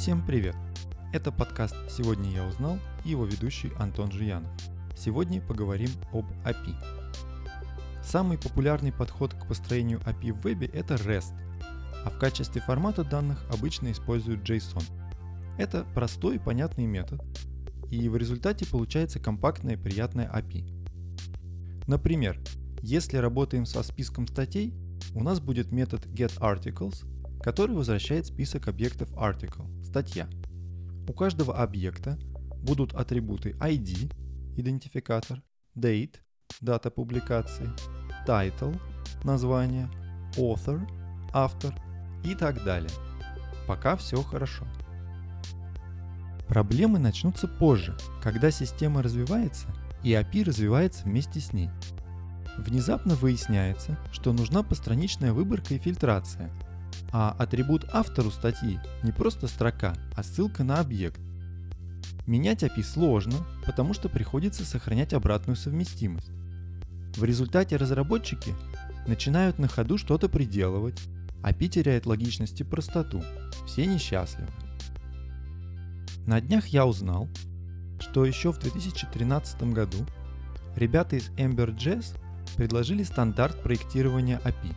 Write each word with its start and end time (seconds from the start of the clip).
Всем 0.00 0.24
привет! 0.24 0.56
Это 1.12 1.30
подкаст 1.30 1.76
«Сегодня 1.90 2.30
я 2.30 2.46
узнал» 2.46 2.78
и 3.04 3.10
его 3.10 3.26
ведущий 3.26 3.70
Антон 3.78 4.10
Жиянов. 4.10 4.50
Сегодня 4.96 5.42
поговорим 5.42 5.90
об 6.10 6.24
API. 6.46 6.74
Самый 8.02 8.38
популярный 8.38 8.92
подход 8.92 9.34
к 9.34 9.46
построению 9.46 9.98
API 9.98 10.32
в 10.32 10.42
вебе– 10.42 10.68
это 10.72 10.94
REST, 10.94 11.34
а 12.02 12.08
в 12.08 12.18
качестве 12.18 12.62
формата 12.62 13.04
данных 13.04 13.44
обычно 13.52 13.92
используют 13.92 14.40
JSON. 14.40 14.82
Это 15.58 15.84
простой 15.94 16.36
и 16.36 16.38
понятный 16.38 16.86
метод, 16.86 17.20
и 17.90 18.08
в 18.08 18.16
результате 18.16 18.66
получается 18.66 19.20
компактная 19.20 19.74
и 19.74 19.78
приятная 19.78 20.32
API. 20.34 20.64
Например, 21.86 22.40
если 22.80 23.18
работаем 23.18 23.66
со 23.66 23.82
списком 23.82 24.26
статей, 24.26 24.72
у 25.14 25.22
нас 25.22 25.40
будет 25.40 25.72
метод 25.72 26.06
getArticles, 26.06 27.04
который 27.42 27.76
возвращает 27.76 28.24
список 28.24 28.68
объектов 28.68 29.12
article, 29.12 29.66
статья. 29.90 30.28
У 31.08 31.12
каждого 31.12 31.60
объекта 31.60 32.16
будут 32.62 32.94
атрибуты 32.94 33.56
ID, 33.58 34.12
идентификатор, 34.56 35.42
date, 35.76 36.16
дата 36.60 36.92
публикации, 36.92 37.68
title, 38.24 38.80
название, 39.24 39.90
author, 40.36 40.80
автор 41.32 41.74
и 42.24 42.36
так 42.36 42.62
далее. 42.62 42.90
Пока 43.66 43.96
все 43.96 44.22
хорошо. 44.22 44.64
Проблемы 46.46 47.00
начнутся 47.00 47.48
позже, 47.48 47.96
когда 48.22 48.52
система 48.52 49.02
развивается 49.02 49.66
и 50.04 50.12
API 50.12 50.44
развивается 50.44 51.04
вместе 51.04 51.40
с 51.40 51.52
ней. 51.52 51.70
Внезапно 52.58 53.16
выясняется, 53.16 53.98
что 54.12 54.32
нужна 54.32 54.62
постраничная 54.62 55.32
выборка 55.32 55.74
и 55.74 55.78
фильтрация, 55.78 56.50
а 57.12 57.34
атрибут 57.38 57.86
автору 57.92 58.30
статьи 58.30 58.78
не 59.02 59.12
просто 59.12 59.46
строка, 59.46 59.94
а 60.14 60.22
ссылка 60.22 60.64
на 60.64 60.80
объект. 60.80 61.20
Менять 62.26 62.62
API 62.62 62.82
сложно, 62.82 63.34
потому 63.66 63.94
что 63.94 64.08
приходится 64.08 64.64
сохранять 64.64 65.12
обратную 65.12 65.56
совместимость. 65.56 66.30
В 67.16 67.24
результате 67.24 67.76
разработчики 67.76 68.54
начинают 69.06 69.58
на 69.58 69.66
ходу 69.66 69.98
что-то 69.98 70.28
приделывать, 70.28 71.00
API 71.42 71.68
теряет 71.68 72.06
логичность 72.06 72.60
и 72.60 72.64
простоту. 72.64 73.22
Все 73.66 73.86
несчастливы. 73.86 74.48
На 76.26 76.40
днях 76.40 76.68
я 76.68 76.86
узнал, 76.86 77.28
что 77.98 78.24
еще 78.24 78.52
в 78.52 78.58
2013 78.58 79.62
году 79.72 80.06
ребята 80.76 81.16
из 81.16 81.30
Ember.js 81.30 82.16
предложили 82.56 83.02
стандарт 83.02 83.62
проектирования 83.62 84.40
API. 84.44 84.74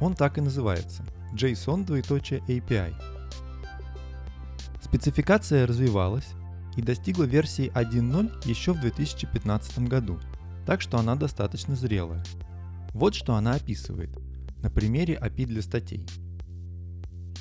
Он 0.00 0.14
так 0.14 0.36
и 0.36 0.42
называется– 0.42 1.04
JSON 1.36 1.84
двоеточие 1.84 2.40
API. 2.48 2.94
Спецификация 4.82 5.66
развивалась 5.66 6.28
и 6.76 6.82
достигла 6.82 7.24
версии 7.24 7.70
1.0 7.72 8.48
еще 8.48 8.72
в 8.72 8.80
2015 8.80 9.80
году, 9.80 10.18
так 10.64 10.80
что 10.80 10.98
она 10.98 11.14
достаточно 11.14 11.76
зрелая. 11.76 12.24
Вот 12.92 13.14
что 13.14 13.34
она 13.34 13.52
описывает 13.52 14.10
на 14.62 14.70
примере 14.70 15.18
API 15.20 15.44
для 15.44 15.62
статей. 15.62 16.06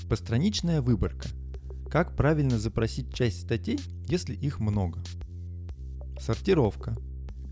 Постраничная 0.10 0.82
выборка. 0.82 1.30
Как 1.90 2.16
правильно 2.16 2.60
запросить 2.60 3.14
часть 3.14 3.42
статей, 3.42 3.80
если 4.08 4.36
их 4.36 4.60
много. 4.60 5.02
Сортировка. 6.20 6.96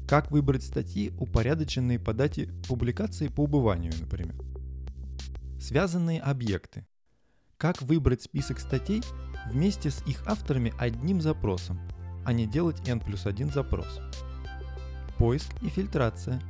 Как 0.08 0.32
выбрать 0.32 0.64
статьи, 0.64 1.14
упорядоченные 1.18 1.98
по 1.98 2.14
дате 2.14 2.50
публикации 2.68 3.30
по 3.30 3.44
убыванию, 3.44 3.94
например. 4.00 4.36
Связанные 5.64 6.20
объекты. 6.20 6.86
Как 7.56 7.82
выбрать 7.82 8.22
список 8.22 8.60
статей 8.60 9.02
вместе 9.50 9.92
с 9.92 10.06
их 10.06 10.28
авторами 10.28 10.74
одним 10.78 11.22
запросом, 11.22 11.80
а 12.26 12.34
не 12.34 12.46
делать 12.46 12.86
n 12.86 13.00
плюс 13.00 13.26
1 13.26 13.50
запрос. 13.50 14.02
Поиск 15.18 15.48
и 15.62 15.70
фильтрация. 15.70 16.42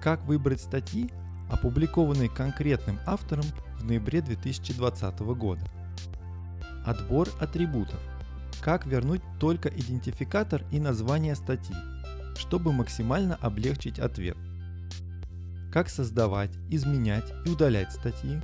Как 0.00 0.22
выбрать 0.22 0.60
статьи, 0.60 1.10
опубликованные 1.50 2.28
конкретным 2.28 3.00
автором 3.06 3.44
в 3.80 3.86
ноябре 3.86 4.20
2020 4.20 5.18
года. 5.36 5.66
Отбор 6.86 7.28
атрибутов. 7.40 7.98
Как 8.62 8.86
вернуть 8.86 9.22
только 9.40 9.68
идентификатор 9.68 10.62
и 10.70 10.78
название 10.78 11.34
статьи, 11.34 11.74
чтобы 12.36 12.72
максимально 12.72 13.34
облегчить 13.34 13.98
ответ. 13.98 14.36
Как 15.74 15.88
создавать, 15.88 16.52
изменять 16.70 17.32
и 17.44 17.50
удалять 17.50 17.90
статьи. 17.90 18.40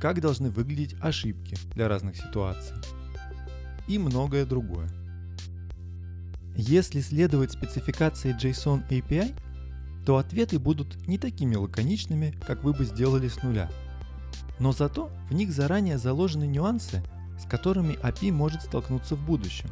Как 0.00 0.22
должны 0.22 0.48
выглядеть 0.48 0.96
ошибки 0.98 1.58
для 1.74 1.88
разных 1.88 2.16
ситуаций. 2.16 2.74
И 3.86 3.98
многое 3.98 4.46
другое. 4.46 4.88
Если 6.56 7.02
следовать 7.02 7.52
спецификации 7.52 8.34
JSON 8.34 8.88
API, 8.88 9.38
то 10.06 10.16
ответы 10.16 10.58
будут 10.58 11.06
не 11.06 11.18
такими 11.18 11.56
лаконичными, 11.56 12.34
как 12.46 12.64
вы 12.64 12.72
бы 12.72 12.86
сделали 12.86 13.28
с 13.28 13.42
нуля. 13.42 13.70
Но 14.58 14.72
зато 14.72 15.10
в 15.28 15.34
них 15.34 15.52
заранее 15.52 15.98
заложены 15.98 16.46
нюансы, 16.46 17.02
с 17.38 17.44
которыми 17.46 18.02
API 18.02 18.32
может 18.32 18.62
столкнуться 18.62 19.16
в 19.16 19.26
будущем. 19.26 19.68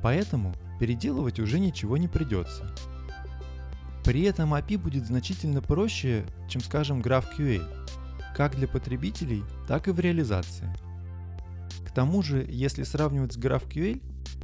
Поэтому 0.00 0.54
переделывать 0.78 1.40
уже 1.40 1.58
ничего 1.58 1.96
не 1.96 2.06
придется. 2.06 2.72
При 4.10 4.22
этом 4.22 4.54
API 4.54 4.76
будет 4.76 5.06
значительно 5.06 5.62
проще, 5.62 6.26
чем, 6.48 6.60
скажем, 6.62 7.00
GraphQL, 7.00 7.64
как 8.34 8.56
для 8.56 8.66
потребителей, 8.66 9.44
так 9.68 9.86
и 9.86 9.92
в 9.92 10.00
реализации. 10.00 10.66
К 11.86 11.92
тому 11.92 12.20
же, 12.20 12.44
если 12.48 12.82
сравнивать 12.82 13.34
с 13.34 13.38
GraphQL, 13.38 14.02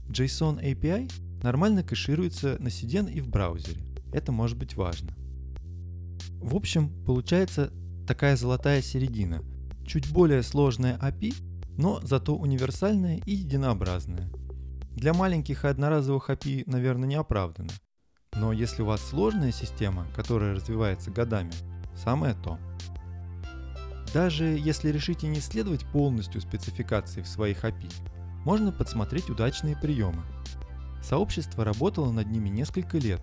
JSON 0.09 0.63
API 0.63 1.11
нормально 1.43 1.83
кэшируется 1.83 2.59
на 2.61 2.69
CDN 2.69 3.11
и 3.11 3.21
в 3.21 3.29
браузере. 3.29 3.81
Это 4.13 4.31
может 4.31 4.57
быть 4.57 4.77
важно. 4.77 5.17
В 6.41 6.55
общем, 6.55 6.89
получается 7.05 7.73
такая 8.07 8.37
золотая 8.37 8.81
середина. 8.83 9.43
Чуть 9.85 10.13
более 10.13 10.45
сложная 10.45 10.97
API, 10.99 11.35
но 11.77 11.99
зато 12.05 12.37
универсальная 12.37 13.21
и 13.27 13.33
единообразная– 13.33 14.31
для 14.97 15.13
маленьких 15.13 15.65
и 15.65 15.69
одноразовых 15.69 16.31
API, 16.31 16.63
наверное, 16.67 17.09
не 17.09 17.17
оправдано. 17.17 17.71
Но 18.37 18.53
если 18.53 18.83
у 18.83 18.87
вас 18.87 19.01
сложная 19.03 19.51
система, 19.51 20.07
которая 20.15 20.55
развивается 20.55 21.11
годами, 21.11 21.53
самое 21.95 22.35
то. 22.35 22.59
Даже 24.13 24.45
если 24.45 24.91
решите 24.91 25.27
не 25.27 25.41
следовать 25.41 25.87
полностью 25.87 26.41
спецификации 26.41 27.23
в 27.23 27.29
своих 27.29 27.65
API, 27.65 27.91
можно 28.45 28.73
подсмотреть 28.73 29.31
удачные 29.31 29.77
приемы. 29.77 30.23
Сообщество 31.03 31.65
работало 31.65 32.13
над 32.13 32.31
ними 32.31 32.49
несколько 32.49 32.99
лет. 32.99 33.23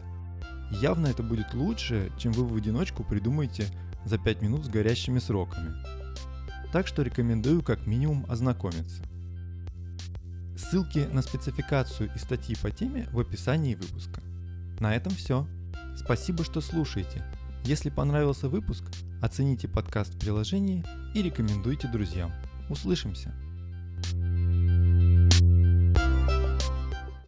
Явно 0.82 1.08
это 1.08 1.24
будет 1.24 1.54
лучше, 1.54 2.12
чем 2.18 2.32
вы 2.32 2.46
в 2.46 2.56
одиночку 2.56 3.04
придумаете 3.04 3.68
за 4.06 4.18
5 4.18 4.42
минут 4.42 4.66
с 4.66 4.70
горящими 4.70 5.20
сроками. 5.20 5.74
Так 6.72 6.88
что 6.88 7.04
рекомендую 7.04 7.62
как 7.62 7.86
минимум 7.86 8.26
ознакомиться. 8.28 9.04
Ссылки 10.58 11.08
на 11.12 11.22
спецификацию 11.22 12.10
и 12.16 12.20
статьи 12.20 12.56
по 12.56 12.72
теме 12.72 13.08
в 13.12 13.20
описании 13.20 13.76
выпуска. 13.76 14.22
На 14.84 14.94
этом 14.98 15.14
все. 15.14 15.48
Спасибо, 15.96 16.44
что 16.44 16.60
слушаете. 16.60 17.24
Если 17.64 17.90
понравился 17.90 18.50
выпуск, 18.50 18.84
оцените 19.22 19.70
подкаст 19.70 20.14
в 20.14 20.20
приложении 20.20 20.84
и 21.16 21.22
рекомендуйте 21.22 21.88
друзьям. 21.88 22.34
Услышимся! 22.70 23.34